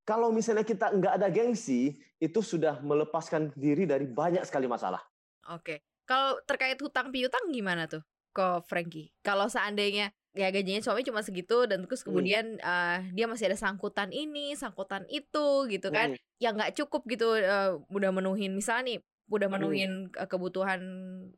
[0.07, 5.03] kalau misalnya kita nggak ada gengsi, itu sudah melepaskan diri dari banyak sekali masalah.
[5.51, 5.83] Oke.
[6.07, 8.01] Kalau terkait hutang piutang gimana tuh?
[8.31, 9.11] Kok Frankie?
[9.27, 12.14] Kalau seandainya ya gajinya suami cuma segitu dan terus Hmm.
[12.14, 16.14] kemudian eh, dia masih ada sangkutan ini, sangkutan itu gitu kan.
[16.14, 19.55] Mm, Ya nggak cukup gitu eh, udah menuhin misalnya nih udah Hmm.
[19.59, 20.81] menuhin kebutuhan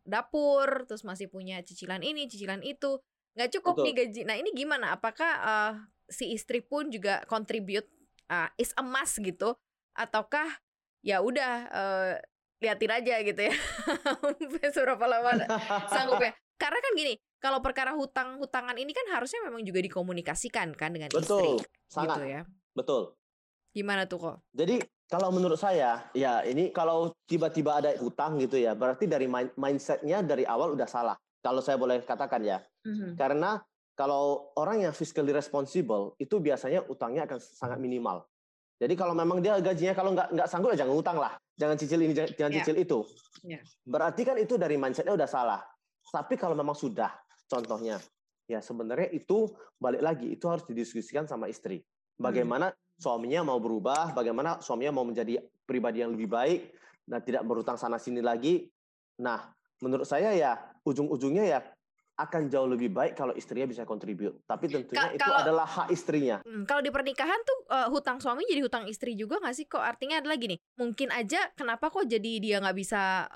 [0.05, 3.01] dapur, terus masih punya cicilan ini, cicilan itu.
[3.33, 3.85] Nggak cukup Betul.
[3.89, 4.21] nih gaji.
[4.29, 4.93] Nah, ini gimana?
[4.93, 5.73] Apakah eh,
[6.09, 7.87] si istri pun juga contribute
[8.29, 9.55] eh, is a must gitu
[9.93, 10.49] ataukah
[11.05, 12.15] ya udah eh,
[12.59, 13.55] liatin aja gitu ya.
[14.75, 15.47] Seberapa lama
[15.95, 16.35] sanggup ya.
[16.59, 21.23] Karena kan gini, kalau perkara hutang-hutangan ini kan harusnya memang juga dikomunikasikan kan dengan Betul,
[21.23, 22.43] istri sangat gitu ya.
[22.75, 23.03] betul.
[23.71, 24.37] Gimana tuh kok?
[24.51, 29.55] Jadi kalau menurut saya, ya ini kalau tiba-tiba ada hutang gitu ya, berarti dari mind-
[29.55, 31.15] mindsetnya dari awal udah salah.
[31.39, 32.59] Kalau saya boleh katakan ya,
[33.15, 33.63] karena
[33.99, 38.23] kalau orang yang fiscally responsible itu biasanya utangnya akan sangat minimal.
[38.79, 41.99] Jadi kalau memang dia gajinya kalau nggak nggak sanggup ya jangan utang lah, jangan cicil
[42.07, 42.57] ini, jangan, jangan Ya.
[42.63, 42.99] cicil itu.
[43.43, 43.59] Ya.
[43.83, 45.59] Berarti kan itu dari mindsetnya udah salah.
[46.15, 47.11] Tapi kalau memang sudah,
[47.51, 47.99] contohnya,
[48.47, 49.51] ya sebenarnya itu
[49.83, 51.83] balik lagi itu harus didiskusikan sama istri.
[52.23, 52.71] Bagaimana
[53.03, 56.71] suaminya mau berubah, bagaimana suaminya mau menjadi pribadi yang lebih baik
[57.03, 58.71] dan tidak berutang sana sini lagi.
[59.19, 59.51] Nah,
[59.83, 60.55] menurut saya ya
[60.87, 61.59] ujung-ujungnya ya
[62.19, 64.43] akan jauh lebih baik kalau istrinya bisa kontribut.
[64.43, 66.43] Tapi tentunya Ka- itu kalau- adalah hak istrinya.
[66.43, 69.79] Hmm, kalau di pernikahan tuh eh, hutang suami jadi hutang istri juga nggak sih kok?
[69.79, 73.31] Artinya adalah gini, mungkin aja kenapa kok jadi dia nggak bisa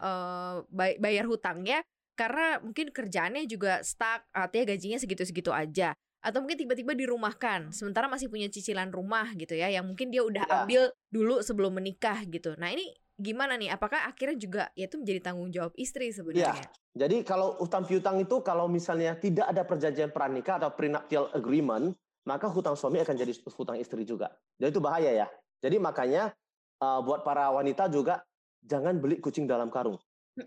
[0.69, 1.81] bay- bayar hutangnya
[2.13, 5.97] karena mungkin kerjaannya juga stuck, artinya gajinya segitu-segitu aja.
[6.23, 10.45] Atau mungkin tiba-tiba dirumahkan, sementara masih punya cicilan rumah gitu ya, yang mungkin dia udah
[10.45, 10.63] Ya.
[10.63, 12.55] ambil dulu sebelum menikah gitu.
[12.59, 13.71] Nah ini gimana nih?
[13.71, 16.67] Apakah akhirnya juga ya itu menjadi tanggung jawab istri sebenarnya?
[16.93, 21.95] Jadi kalau utang piutang itu kalau misalnya tidak ada perjanjian pranikah atau prenuptial agreement,
[22.27, 24.35] maka hutang suami akan jadi hutang istri juga.
[24.59, 25.27] Jadi itu bahaya ya.
[25.63, 26.35] Jadi makanya
[26.83, 28.27] uh, buat para wanita juga
[28.67, 29.97] jangan beli kucing dalam karung.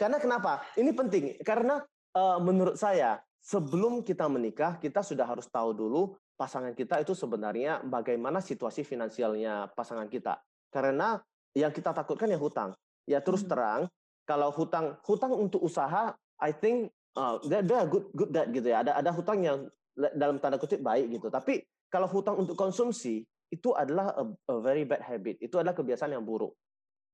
[0.00, 0.60] karena kenapa?
[0.76, 1.80] Ini penting karena
[2.12, 7.84] uh, menurut saya sebelum kita menikah kita sudah harus tahu dulu pasangan kita itu sebenarnya
[7.84, 10.40] bagaimana situasi finansialnya pasangan kita.
[10.70, 11.18] Karena
[11.52, 12.70] yang kita takutkan ya hutang.
[13.06, 13.50] Ya terus Hmm.
[13.50, 13.80] terang
[14.24, 18.86] kalau hutang hutang untuk usaha, I think uh, dia dia good good that gitu ya.
[18.86, 21.26] Ada ada hutang yang dalam tanda kutip baik gitu.
[21.26, 25.42] Tapi kalau hutang untuk konsumsi itu adalah a, a very bad habit.
[25.42, 26.54] Itu adalah kebiasaan yang buruk.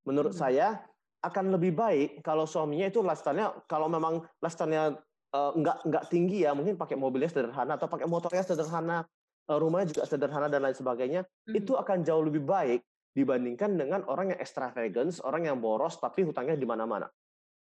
[0.05, 0.45] Menurut Hmm.
[0.47, 0.85] saya
[1.25, 5.01] akan lebih baik kalau suaminya itu lifestyle-nya kalau memang lifestyle-nya
[5.33, 9.09] uh, nggak nggak tinggi ya, mungkin pakai mobilnya sederhana atau pakai motornya sederhana,
[9.49, 11.57] uh, rumahnya juga sederhana dan lain sebagainya Mhm.
[11.57, 12.85] itu akan jauh lebih baik
[13.17, 17.09] dibandingkan dengan orang yang extravagance, orang yang boros tapi hutangnya di mana-mana.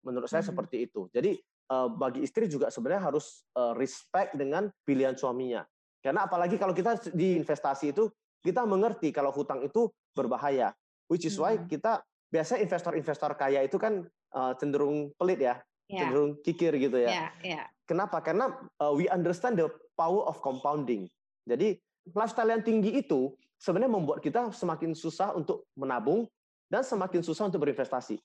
[0.01, 0.49] Menurut saya Mhm.
[0.49, 1.13] seperti itu.
[1.13, 1.37] Jadi
[1.73, 5.65] eh, bagi istri juga sebenarnya harus eh, respect dengan pilihan suaminya.
[6.03, 8.09] Karena apalagi kalau kita di investasi itu
[8.43, 10.75] kita mengerti kalau hutang itu berbahaya.
[11.09, 11.69] Which is why Mhm.
[11.69, 17.11] kita biasanya investor-investor kaya itu kan eh, cenderung pelit ya, Ya, cenderung kikir gitu ya.
[17.13, 17.63] ya, ya.
[17.85, 18.25] Kenapa?
[18.25, 18.49] Karena
[18.81, 21.05] uh, we understand the power of compounding.
[21.45, 21.77] Jadi
[22.17, 26.27] lifestyle yang tinggi itu sebenarnya membuat kita semakin susah untuk menabung
[26.67, 28.19] dan semakin susah untuk berinvestasi.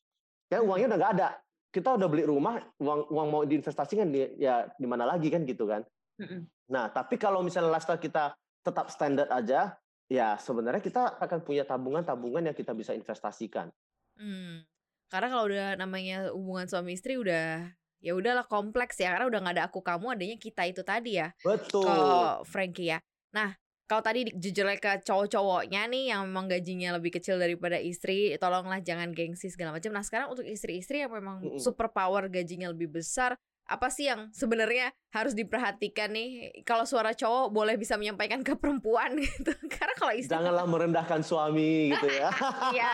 [0.50, 0.69] Kayak Hmm.
[0.73, 1.30] uangnya udah nggak ada.
[1.69, 5.69] Kita udah beli rumah, uang uang mau diinvestasikan di ya di mana lagi kan gitu
[5.69, 5.86] kan.
[6.17, 6.50] Mm-mm.
[6.73, 8.34] Nah, tapi kalau misalnya lifestyle kita
[8.65, 9.78] tetap standar aja,
[10.10, 13.69] ya sebenarnya kita akan punya tabungan-tabungan yang kita bisa investasikan.
[14.17, 14.65] Hmm.
[15.12, 17.69] Karena kalau udah namanya hubungan suami istri udah
[18.02, 21.34] ya udahlah kompleks ya karena udah nggak ada aku kamu adanya kita itu tadi ya
[21.43, 21.86] Betul.
[21.86, 23.00] kalau Frankie ya.
[23.36, 23.54] Nah
[23.88, 28.84] kalau tadi di- jujur ke cowok-cowoknya nih yang memang gajinya lebih kecil daripada istri, tolonglah
[28.84, 29.95] jangan gengsi segala macam.
[29.95, 34.91] Nah sekarang untuk istri-istri yang memang super power gajinya lebih besar, apa sih yang sebenarnya
[35.12, 36.63] harus diperhatikan nih?
[36.63, 39.52] Kalau suara cowok boleh bisa menyampaikan ke perempuan gitu.
[39.71, 42.32] Karena kalau istri Janganlah merendahkan suami gitu ya.
[42.76, 42.91] Iya.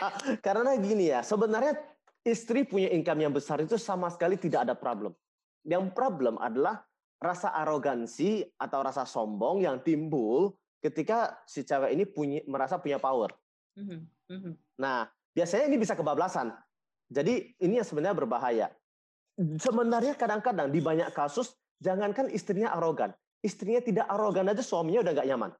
[0.46, 1.78] Karena gini ya, sebenarnya
[2.22, 5.14] istri punya income yang besar itu sama sekali tidak ada problem.
[5.62, 6.82] Yang problem adalah
[7.22, 13.30] rasa arogansi atau rasa sombong yang timbul ketika si cewek ini punya merasa punya power.
[13.78, 14.52] Mhm, mhm.
[14.82, 16.50] Nah, biasanya ini bisa kebablasan.
[17.06, 18.66] Jadi ini yang sebenarnya berbahaya.
[19.38, 25.28] Sebenarnya kadang-kadang di banyak kasus jangankan istrinya arogan, istrinya tidak arogan aja suaminya udah nggak
[25.30, 25.50] nyaman.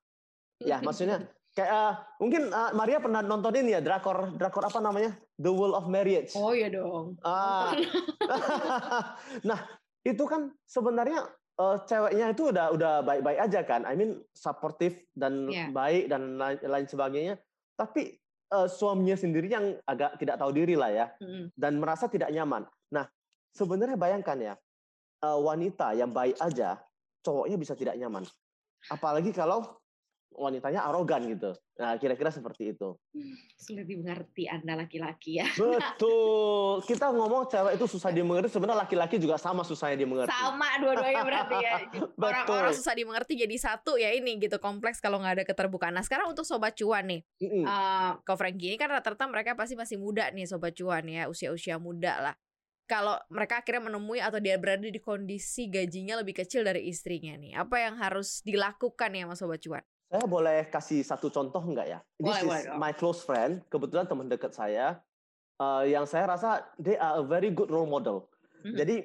[0.60, 1.22] Ya, maksudnya
[1.56, 5.14] kayak uh, mungkin uh, Maria pernah nontonin ya drakor drakor apa namanya?
[5.38, 6.34] The World of Marriage.
[6.34, 7.16] Oh iya dong.
[7.22, 7.72] Ah.
[9.48, 9.60] nah,
[10.02, 11.26] itu kan sebenarnya
[11.58, 13.84] uh, ceweknya itu udah udah baik-baik aja kan.
[13.84, 15.68] I mean supportive dan Yeah.
[15.72, 17.34] baik dan lain, lain sebagainya.
[17.76, 18.16] Tapi
[18.52, 21.50] uh, suaminya sendiri yang agak tidak tahu diri lah ya Mm-mm.
[21.56, 22.68] dan merasa tidak nyaman.
[22.92, 23.08] Nah,
[23.56, 24.54] sebenarnya bayangkan ya,
[25.24, 26.78] uh, wanita yang baik aja,
[27.24, 28.24] cowoknya bisa tidak nyaman.
[28.92, 29.81] Apalagi kalau
[30.36, 31.52] wanitanya arogan gitu.
[31.80, 32.94] Nah, kira-kira seperti itu.
[33.56, 35.48] Sulit dimengerti Anda laki-laki ya.
[35.56, 36.84] Betul.
[36.84, 40.30] Kita ngomong cewek itu susah dimengerti, sebenarnya laki-laki juga sama susahnya dimengerti.
[40.30, 41.76] Sama dua-duanya berarti ya.
[42.28, 45.96] Orang-orang susah dimengerti jadi satu ya ini gitu kompleks kalau nggak ada keterbukaan.
[45.96, 47.64] Nah sekarang untuk sobat cuan nih, Mm-mm.
[47.64, 51.80] eh Kau Frankie ini kan rata-rata mereka pasti masih muda nih sobat cuan ya usia-usia
[51.80, 52.34] muda lah.
[52.90, 57.56] Kalau mereka akhirnya menemui atau dia berada di kondisi gajinya lebih kecil dari istrinya nih,
[57.56, 59.80] apa yang harus dilakukan ya mas sobat cuan?
[60.12, 61.98] Saya boleh kasih satu contoh nggak ya?
[62.20, 62.76] Boleh, This boleh is dong.
[62.76, 65.00] my close friend, kebetulan teman dekat saya,
[65.56, 68.28] uh, yang saya rasa they are a very good role model.
[68.60, 68.76] Mhm.
[68.76, 68.96] Jadi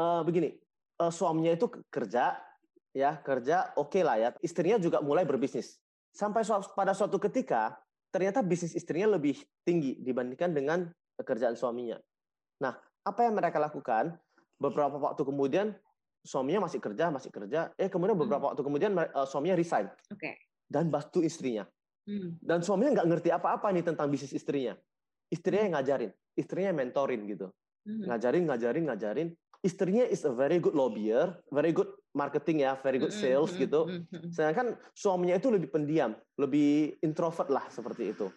[0.00, 0.56] uh, begini,
[1.04, 2.40] uh, suaminya itu ke- kerja,
[2.96, 4.28] ya kerja oke lah ya.
[4.40, 5.76] Istrinya juga mulai berbisnis.
[6.16, 7.76] Sampai suatu- pada suatu ketika
[8.08, 9.36] ternyata bisnis istrinya lebih
[9.68, 10.88] tinggi dibandingkan dengan
[11.20, 12.00] pekerjaan suaminya.
[12.64, 12.72] Nah,
[13.04, 14.16] apa yang mereka lakukan?
[14.56, 15.76] Beberapa waktu kemudian
[16.24, 17.72] suaminya masih kerja, masih kerja.
[17.78, 20.38] Eh kemudian beberapa waktu kemudian uh, suaminya resign Oke.
[20.68, 21.64] dan bantu istrinya.
[22.08, 22.40] Hmm.
[22.40, 24.76] Dan suaminya nggak ngerti apa-apa nih tentang bisnis istrinya.
[25.28, 27.46] Istrinya yang ngajarin, istrinya yang mentorin gitu.
[27.84, 28.08] Hmm.
[28.08, 29.28] Ngajarin, ngajarin, ngajarin.
[29.58, 33.90] Istrinya is a very good lobbyer, very good marketing ya, very good Mm-mm, sales gitu.
[34.30, 38.30] Sedangkan suaminya itu lebih pendiam, lebih introvert lah seperti itu.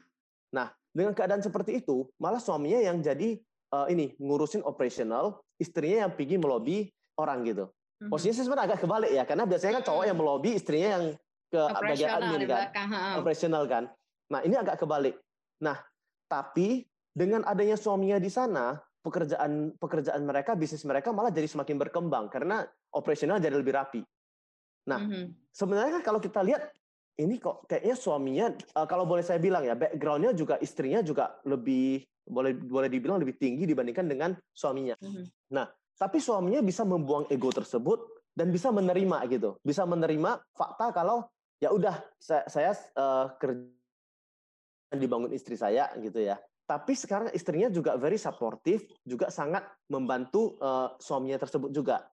[0.50, 6.12] Nah, dengan keadaan seperti itu, malah suaminya yang jadi eh, ini ngurusin operational, istrinya yang
[6.18, 7.66] pergi melobi orang gitu.
[8.02, 8.10] Mhm.
[8.10, 11.06] Posisinya sebenarnya agak kebalik ya, karena biasanya kan cowok yang melobi, istrinya yang
[11.52, 12.64] ke bagian admin kan
[13.20, 13.84] operasional kan.
[14.32, 15.16] Nah, ini agak kebalik.
[15.60, 15.78] Nah,
[16.32, 22.32] tapi dengan adanya suaminya di sana, pekerjaan pekerjaan mereka, bisnis mereka malah jadi semakin berkembang
[22.32, 22.64] karena
[22.96, 24.02] operasional jadi lebih rapi.
[24.88, 25.52] Nah, Mhm.
[25.52, 26.72] Sebenarnya kan kalau kita lihat
[27.20, 32.08] ini kok kayaknya suaminya eh, kalau boleh saya bilang ya, backgroundnya juga istrinya juga lebih
[32.24, 34.96] boleh boleh dibilang lebih tinggi dibandingkan dengan suaminya.
[35.04, 35.52] Mhm.
[35.98, 38.00] Tapi suaminya bisa membuang ego tersebut
[38.34, 41.28] dan bisa menerima gitu, bisa menerima fakta kalau
[41.62, 43.70] ya udah saya, saya eh, kerja
[44.96, 46.40] dibangun istri saya gitu ya.
[46.68, 52.08] Tapi sekarang istrinya juga very supportive, juga sangat membantu eh, suaminya tersebut juga.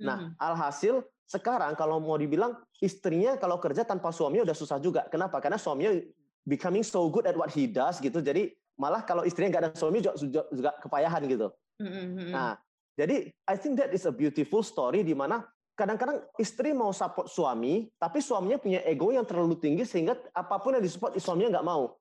[0.00, 0.40] Nah, Mhm.
[0.40, 0.94] alhasil
[1.28, 5.06] sekarang kalau mau dibilang istrinya kalau kerja tanpa suaminya udah susah juga.
[5.12, 5.38] Kenapa?
[5.38, 5.94] Karena suaminya
[6.42, 8.18] becoming so good at what he does gitu.
[8.18, 11.48] Jadi malah kalau istrinya nggak ada suami juga, juga, juga kepayahan gitu.
[11.78, 12.32] Mhm, mhm.
[12.32, 12.56] Nah,
[13.00, 15.40] jadi I think that is a beautiful story di mana
[15.72, 20.76] kadang-kadang istri mau support suami, tapi suaminya punya ego yang terlalu tinggi sehingga apa pun
[20.76, 21.96] yang disupport suaminya nggak mau.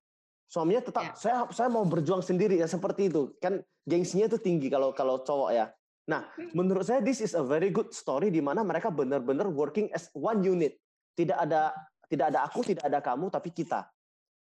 [0.52, 1.14] Suaminya tetap Ya.
[1.16, 3.32] saya saya mau berjuang sendiri ya seperti itu.
[3.40, 5.72] Kan gengsinya itu tinggi kalau kalau cowok ya.
[6.10, 10.12] Nah, menurut saya this is a very good story di mana mereka benar-benar working as
[10.12, 10.76] one unit.
[11.16, 11.72] Tidak ada
[12.10, 13.86] tidak ada aku, tidak ada kamu, tapi kita.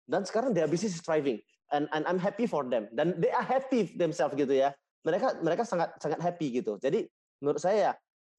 [0.08, 1.38] Dan sekarang their business is thriving
[1.76, 2.88] and and I'm happy for them.
[2.96, 4.72] Dan they are happy themselves gitu ya.
[5.08, 6.76] Mereka mereka sangat sangat happy gitu.
[6.76, 7.08] Jadi
[7.40, 7.92] menurut saya ya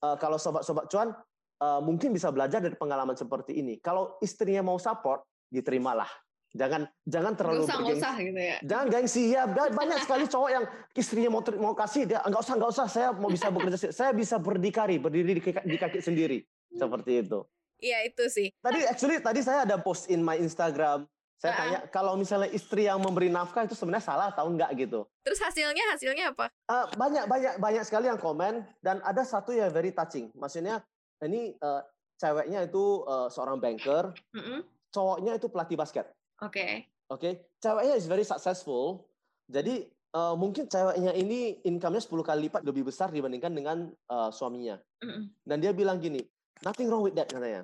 [0.05, 1.17] eh, kalau sobat-sobat cuan
[1.65, 3.81] eh, mungkin bisa belajar dari pengalaman seperti ini.
[3.81, 6.09] Kalau istrinya mau support, diterimalah.
[6.49, 8.01] Jangan jangan terlalu usah, bergengsi.
[8.01, 8.57] usah gitu ya.
[8.65, 9.43] Jangan gengsi ya.
[9.45, 10.65] Ba- Banyak sekali cowok yang
[10.97, 12.87] istrinya mau mau kasih dia nggak usah nggak usah.
[12.89, 13.77] Saya mau bisa bekerja.
[13.93, 16.41] Saya bisa berdikari, berdiri di kaki, di kaki sendiri.
[16.73, 17.45] Seperti itu.
[17.79, 18.49] Iya itu sih.
[18.65, 21.05] Tadi actually tadi saya ada post in my Instagram.
[21.39, 21.59] Saya Ah.
[21.63, 25.07] tanya kalau misalnya istri yang memberi nafkah itu sebenarnya salah atau enggak gitu.
[25.23, 26.51] Terus hasilnya hasilnya apa?
[26.51, 30.35] Eh, banyak banyak banyak sekali yang komen dan ada satu yang very touching.
[30.35, 30.83] Maksudnya
[31.23, 31.83] ini eh,
[32.19, 34.67] ceweknya itu eh, seorang banker, Mhm.
[34.91, 36.11] cowoknya itu pelatih basket.
[36.43, 36.91] Oke.
[37.09, 39.07] Oke, ceweknya is very successful.
[39.47, 44.75] Jadi eh, mungkin ceweknya ini income-nya 10 kali lipat lebih besar dibandingkan dengan eh, suaminya.
[44.99, 45.23] Mhm.
[45.47, 46.19] Dan dia bilang gini,
[46.61, 47.63] nothing wrong with that katanya.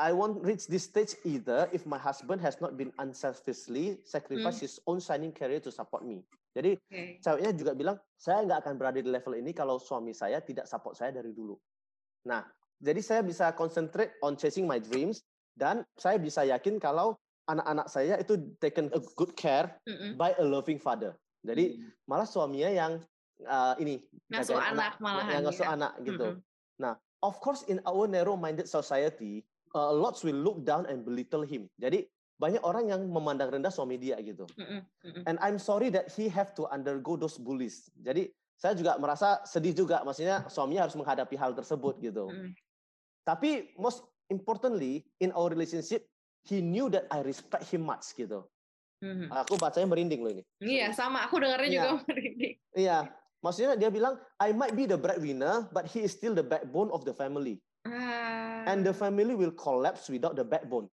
[0.00, 4.80] I won't reach this stage either if my husband has not been unselfishly sacrifice his
[4.88, 6.24] own shining career to support me.
[6.56, 7.20] Jadi Oke.
[7.20, 10.96] ceweknya juga bilang, saya nggak akan berada di level ini kalau suami saya tidak support
[10.96, 11.56] saya dari dulu.
[12.24, 12.44] Nah,
[12.80, 15.22] jadi saya bisa concentrate on chasing my dreams
[15.54, 20.16] dan saya bisa yakin kalau anak-anak saya itu taken a good care Mhm.
[20.16, 21.14] by a loving father.
[21.42, 22.92] Jadi malah suaminya yang
[23.44, 25.74] uh, ini Ngasuh jagain anak malahan yang ngasuh ya.
[25.74, 26.26] anak gitu.
[26.32, 26.38] Mhm.
[26.78, 29.42] Nah, of course in our narrow-minded society,
[29.74, 31.68] uh, lots will look down and belittle him.
[31.76, 32.06] Jadi
[32.40, 34.48] banyak orang yang memandang rendah suami dia gitu.
[34.58, 34.80] Mhm.
[35.04, 35.22] Mhm.
[35.28, 37.86] And I'm sorry that he have to undergo those bullies.
[37.94, 42.30] Jadi saya juga merasa sedih juga, maksudnya suaminya harus menghadapi hal tersebut gitu.
[42.30, 42.50] Mhm.
[43.22, 46.02] Tapi most importantly in our relationship,
[46.42, 48.42] he knew that I respect him much gitu.
[49.02, 49.30] Mhm.
[49.30, 50.42] Aku bacanya merinding loh ini.
[50.62, 51.26] Iya, sama.
[51.26, 51.82] Aku dengarnya Iya.
[51.82, 52.54] juga merinding.
[52.72, 52.98] Iya,
[53.42, 57.02] maksudnya dia bilang I might be the breadwinner, but he is still the backbone of
[57.02, 58.62] the family, Ah.
[58.70, 60.86] and the family will collapse without the backbone.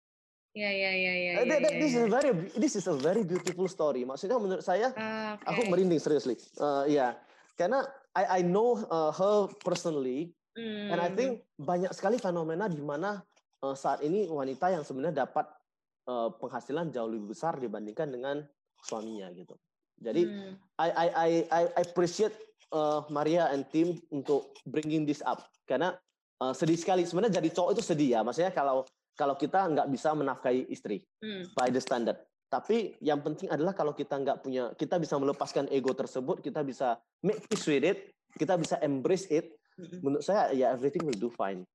[0.57, 0.89] Iya, iya.
[0.89, 4.09] Uh, iya, that- that- iya, this is a very this is a very beautiful story.
[4.09, 5.69] Maksudnya menurut saya Ah, aku oke.
[5.69, 6.39] merinding seriously.
[6.57, 7.19] Uh, ya,
[7.59, 7.85] karena
[8.17, 11.17] I I know uh, her personally, and I Hmm.
[11.19, 13.21] think banyak sekali fenomena di mana
[13.61, 15.45] uh, saat ini wanita yang sebenarnya dapat
[16.09, 18.41] uh, penghasilan jauh lebih besar dibandingkan dengan
[18.81, 19.59] suaminya gitu.
[20.01, 20.55] Jadi Hmm.
[20.81, 22.33] I I I I I appreciate
[22.73, 26.01] uh, Maria and team untuk bringing this up karena
[26.39, 28.85] uh, sedih sekali sebenarnya jadi cowok itu sedih ya maksudnya kalau
[29.17, 31.49] kalau kita nggak bisa menafkahi istri Hmm.
[31.53, 35.91] by the standard tapi yang penting adalah kalau kita nggak punya kita bisa melepaskan ego
[35.91, 37.99] tersebut kita bisa make peace with it
[38.37, 40.01] kita bisa embrace it Mm-mm.
[40.01, 41.67] menurut saya ya everything will do fine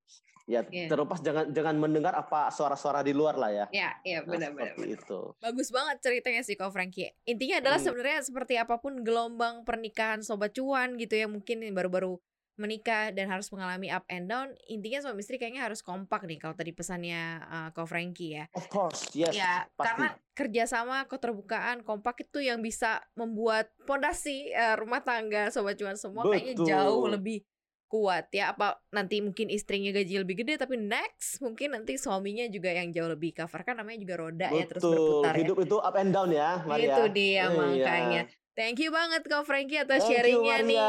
[0.50, 0.90] ya Yeah.
[0.90, 5.38] terlepas jangan jangan mendengar apa suara-suara di luar lah ya Ya, ya, Nah, benar, itu
[5.38, 7.14] Bagus banget ceritanya sih Ko Frankie.
[7.24, 7.86] Intinya adalah Hmm.
[7.88, 12.18] sebenarnya seperti apa pun gelombang pernikahan sobat cuan gitu ya mungkin baru-baru
[12.60, 14.52] menikah dan harus mengalami up and down.
[14.68, 18.46] Intinya suami istri kayaknya harus kompak nih kalau tadi pesannya uh, Ko Frankie ya.
[18.54, 24.76] of course yes ya, pasti karena kerjasama, keterbukaan, kompak itu yang bisa membuat pondasi uh,
[24.76, 26.68] rumah tangga sobat cuan semua kayaknya Betul.
[26.68, 27.40] jauh lebih
[27.88, 28.56] kuat ya.
[28.56, 33.12] Apa nanti mungkin istrinya gaji lebih gede tapi next mungkin nanti suaminya juga yang jauh
[33.12, 35.40] lebih cover kan namanya juga roda ya terus betul berputar ya.
[35.44, 37.50] hidup itu up and down ya Maria Itu dia Iya.
[37.52, 38.22] makanya.
[38.52, 40.82] Thank you banget Kak Frankie atas Thank you, sharingnya nih.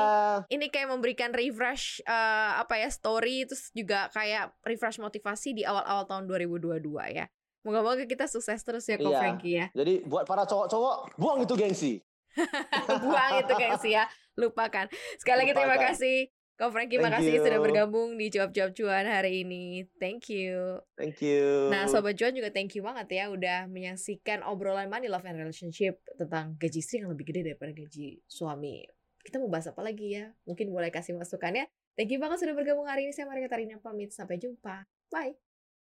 [0.51, 6.05] Ini kayak memberikan refresh eh, apa ya story terus juga kayak refresh motivasi di awal-awal
[6.11, 6.83] tahun 2022
[7.15, 7.31] ya.
[7.63, 9.19] Moga-moga kita sukses terus ya Kak Iya.
[9.23, 9.67] Frankie ya.
[9.71, 11.93] Jadi buat para cowok-cowok, buang itu gengsi.
[13.05, 14.09] Buang itu gengsi ya.
[14.41, 14.89] Lupakan.
[15.21, 17.65] Sekali lagi terima kasih Kak Frankie Thank makasih sudah you.
[17.65, 19.89] bergabung di cuap-cuap cuan hari ini.
[19.97, 20.79] Thank you.
[20.95, 21.73] Thank you.
[21.73, 26.05] Nah, Sobat Cuan juga thank you banget ya udah menyaksikan obrolan money, love, and relationship
[26.15, 28.85] tentang gaji istri yang lebih gede daripada gaji suami.
[29.23, 30.31] Kita mau bahas apa lagi ya?
[30.45, 31.67] Mungkin boleh kasih masukannya.
[31.97, 33.13] Thank you banget sudah bergabung hari ini.
[33.17, 34.13] Saya Maria Katarina pamit.
[34.13, 34.85] Sampai jumpa.
[35.09, 35.52] Bye.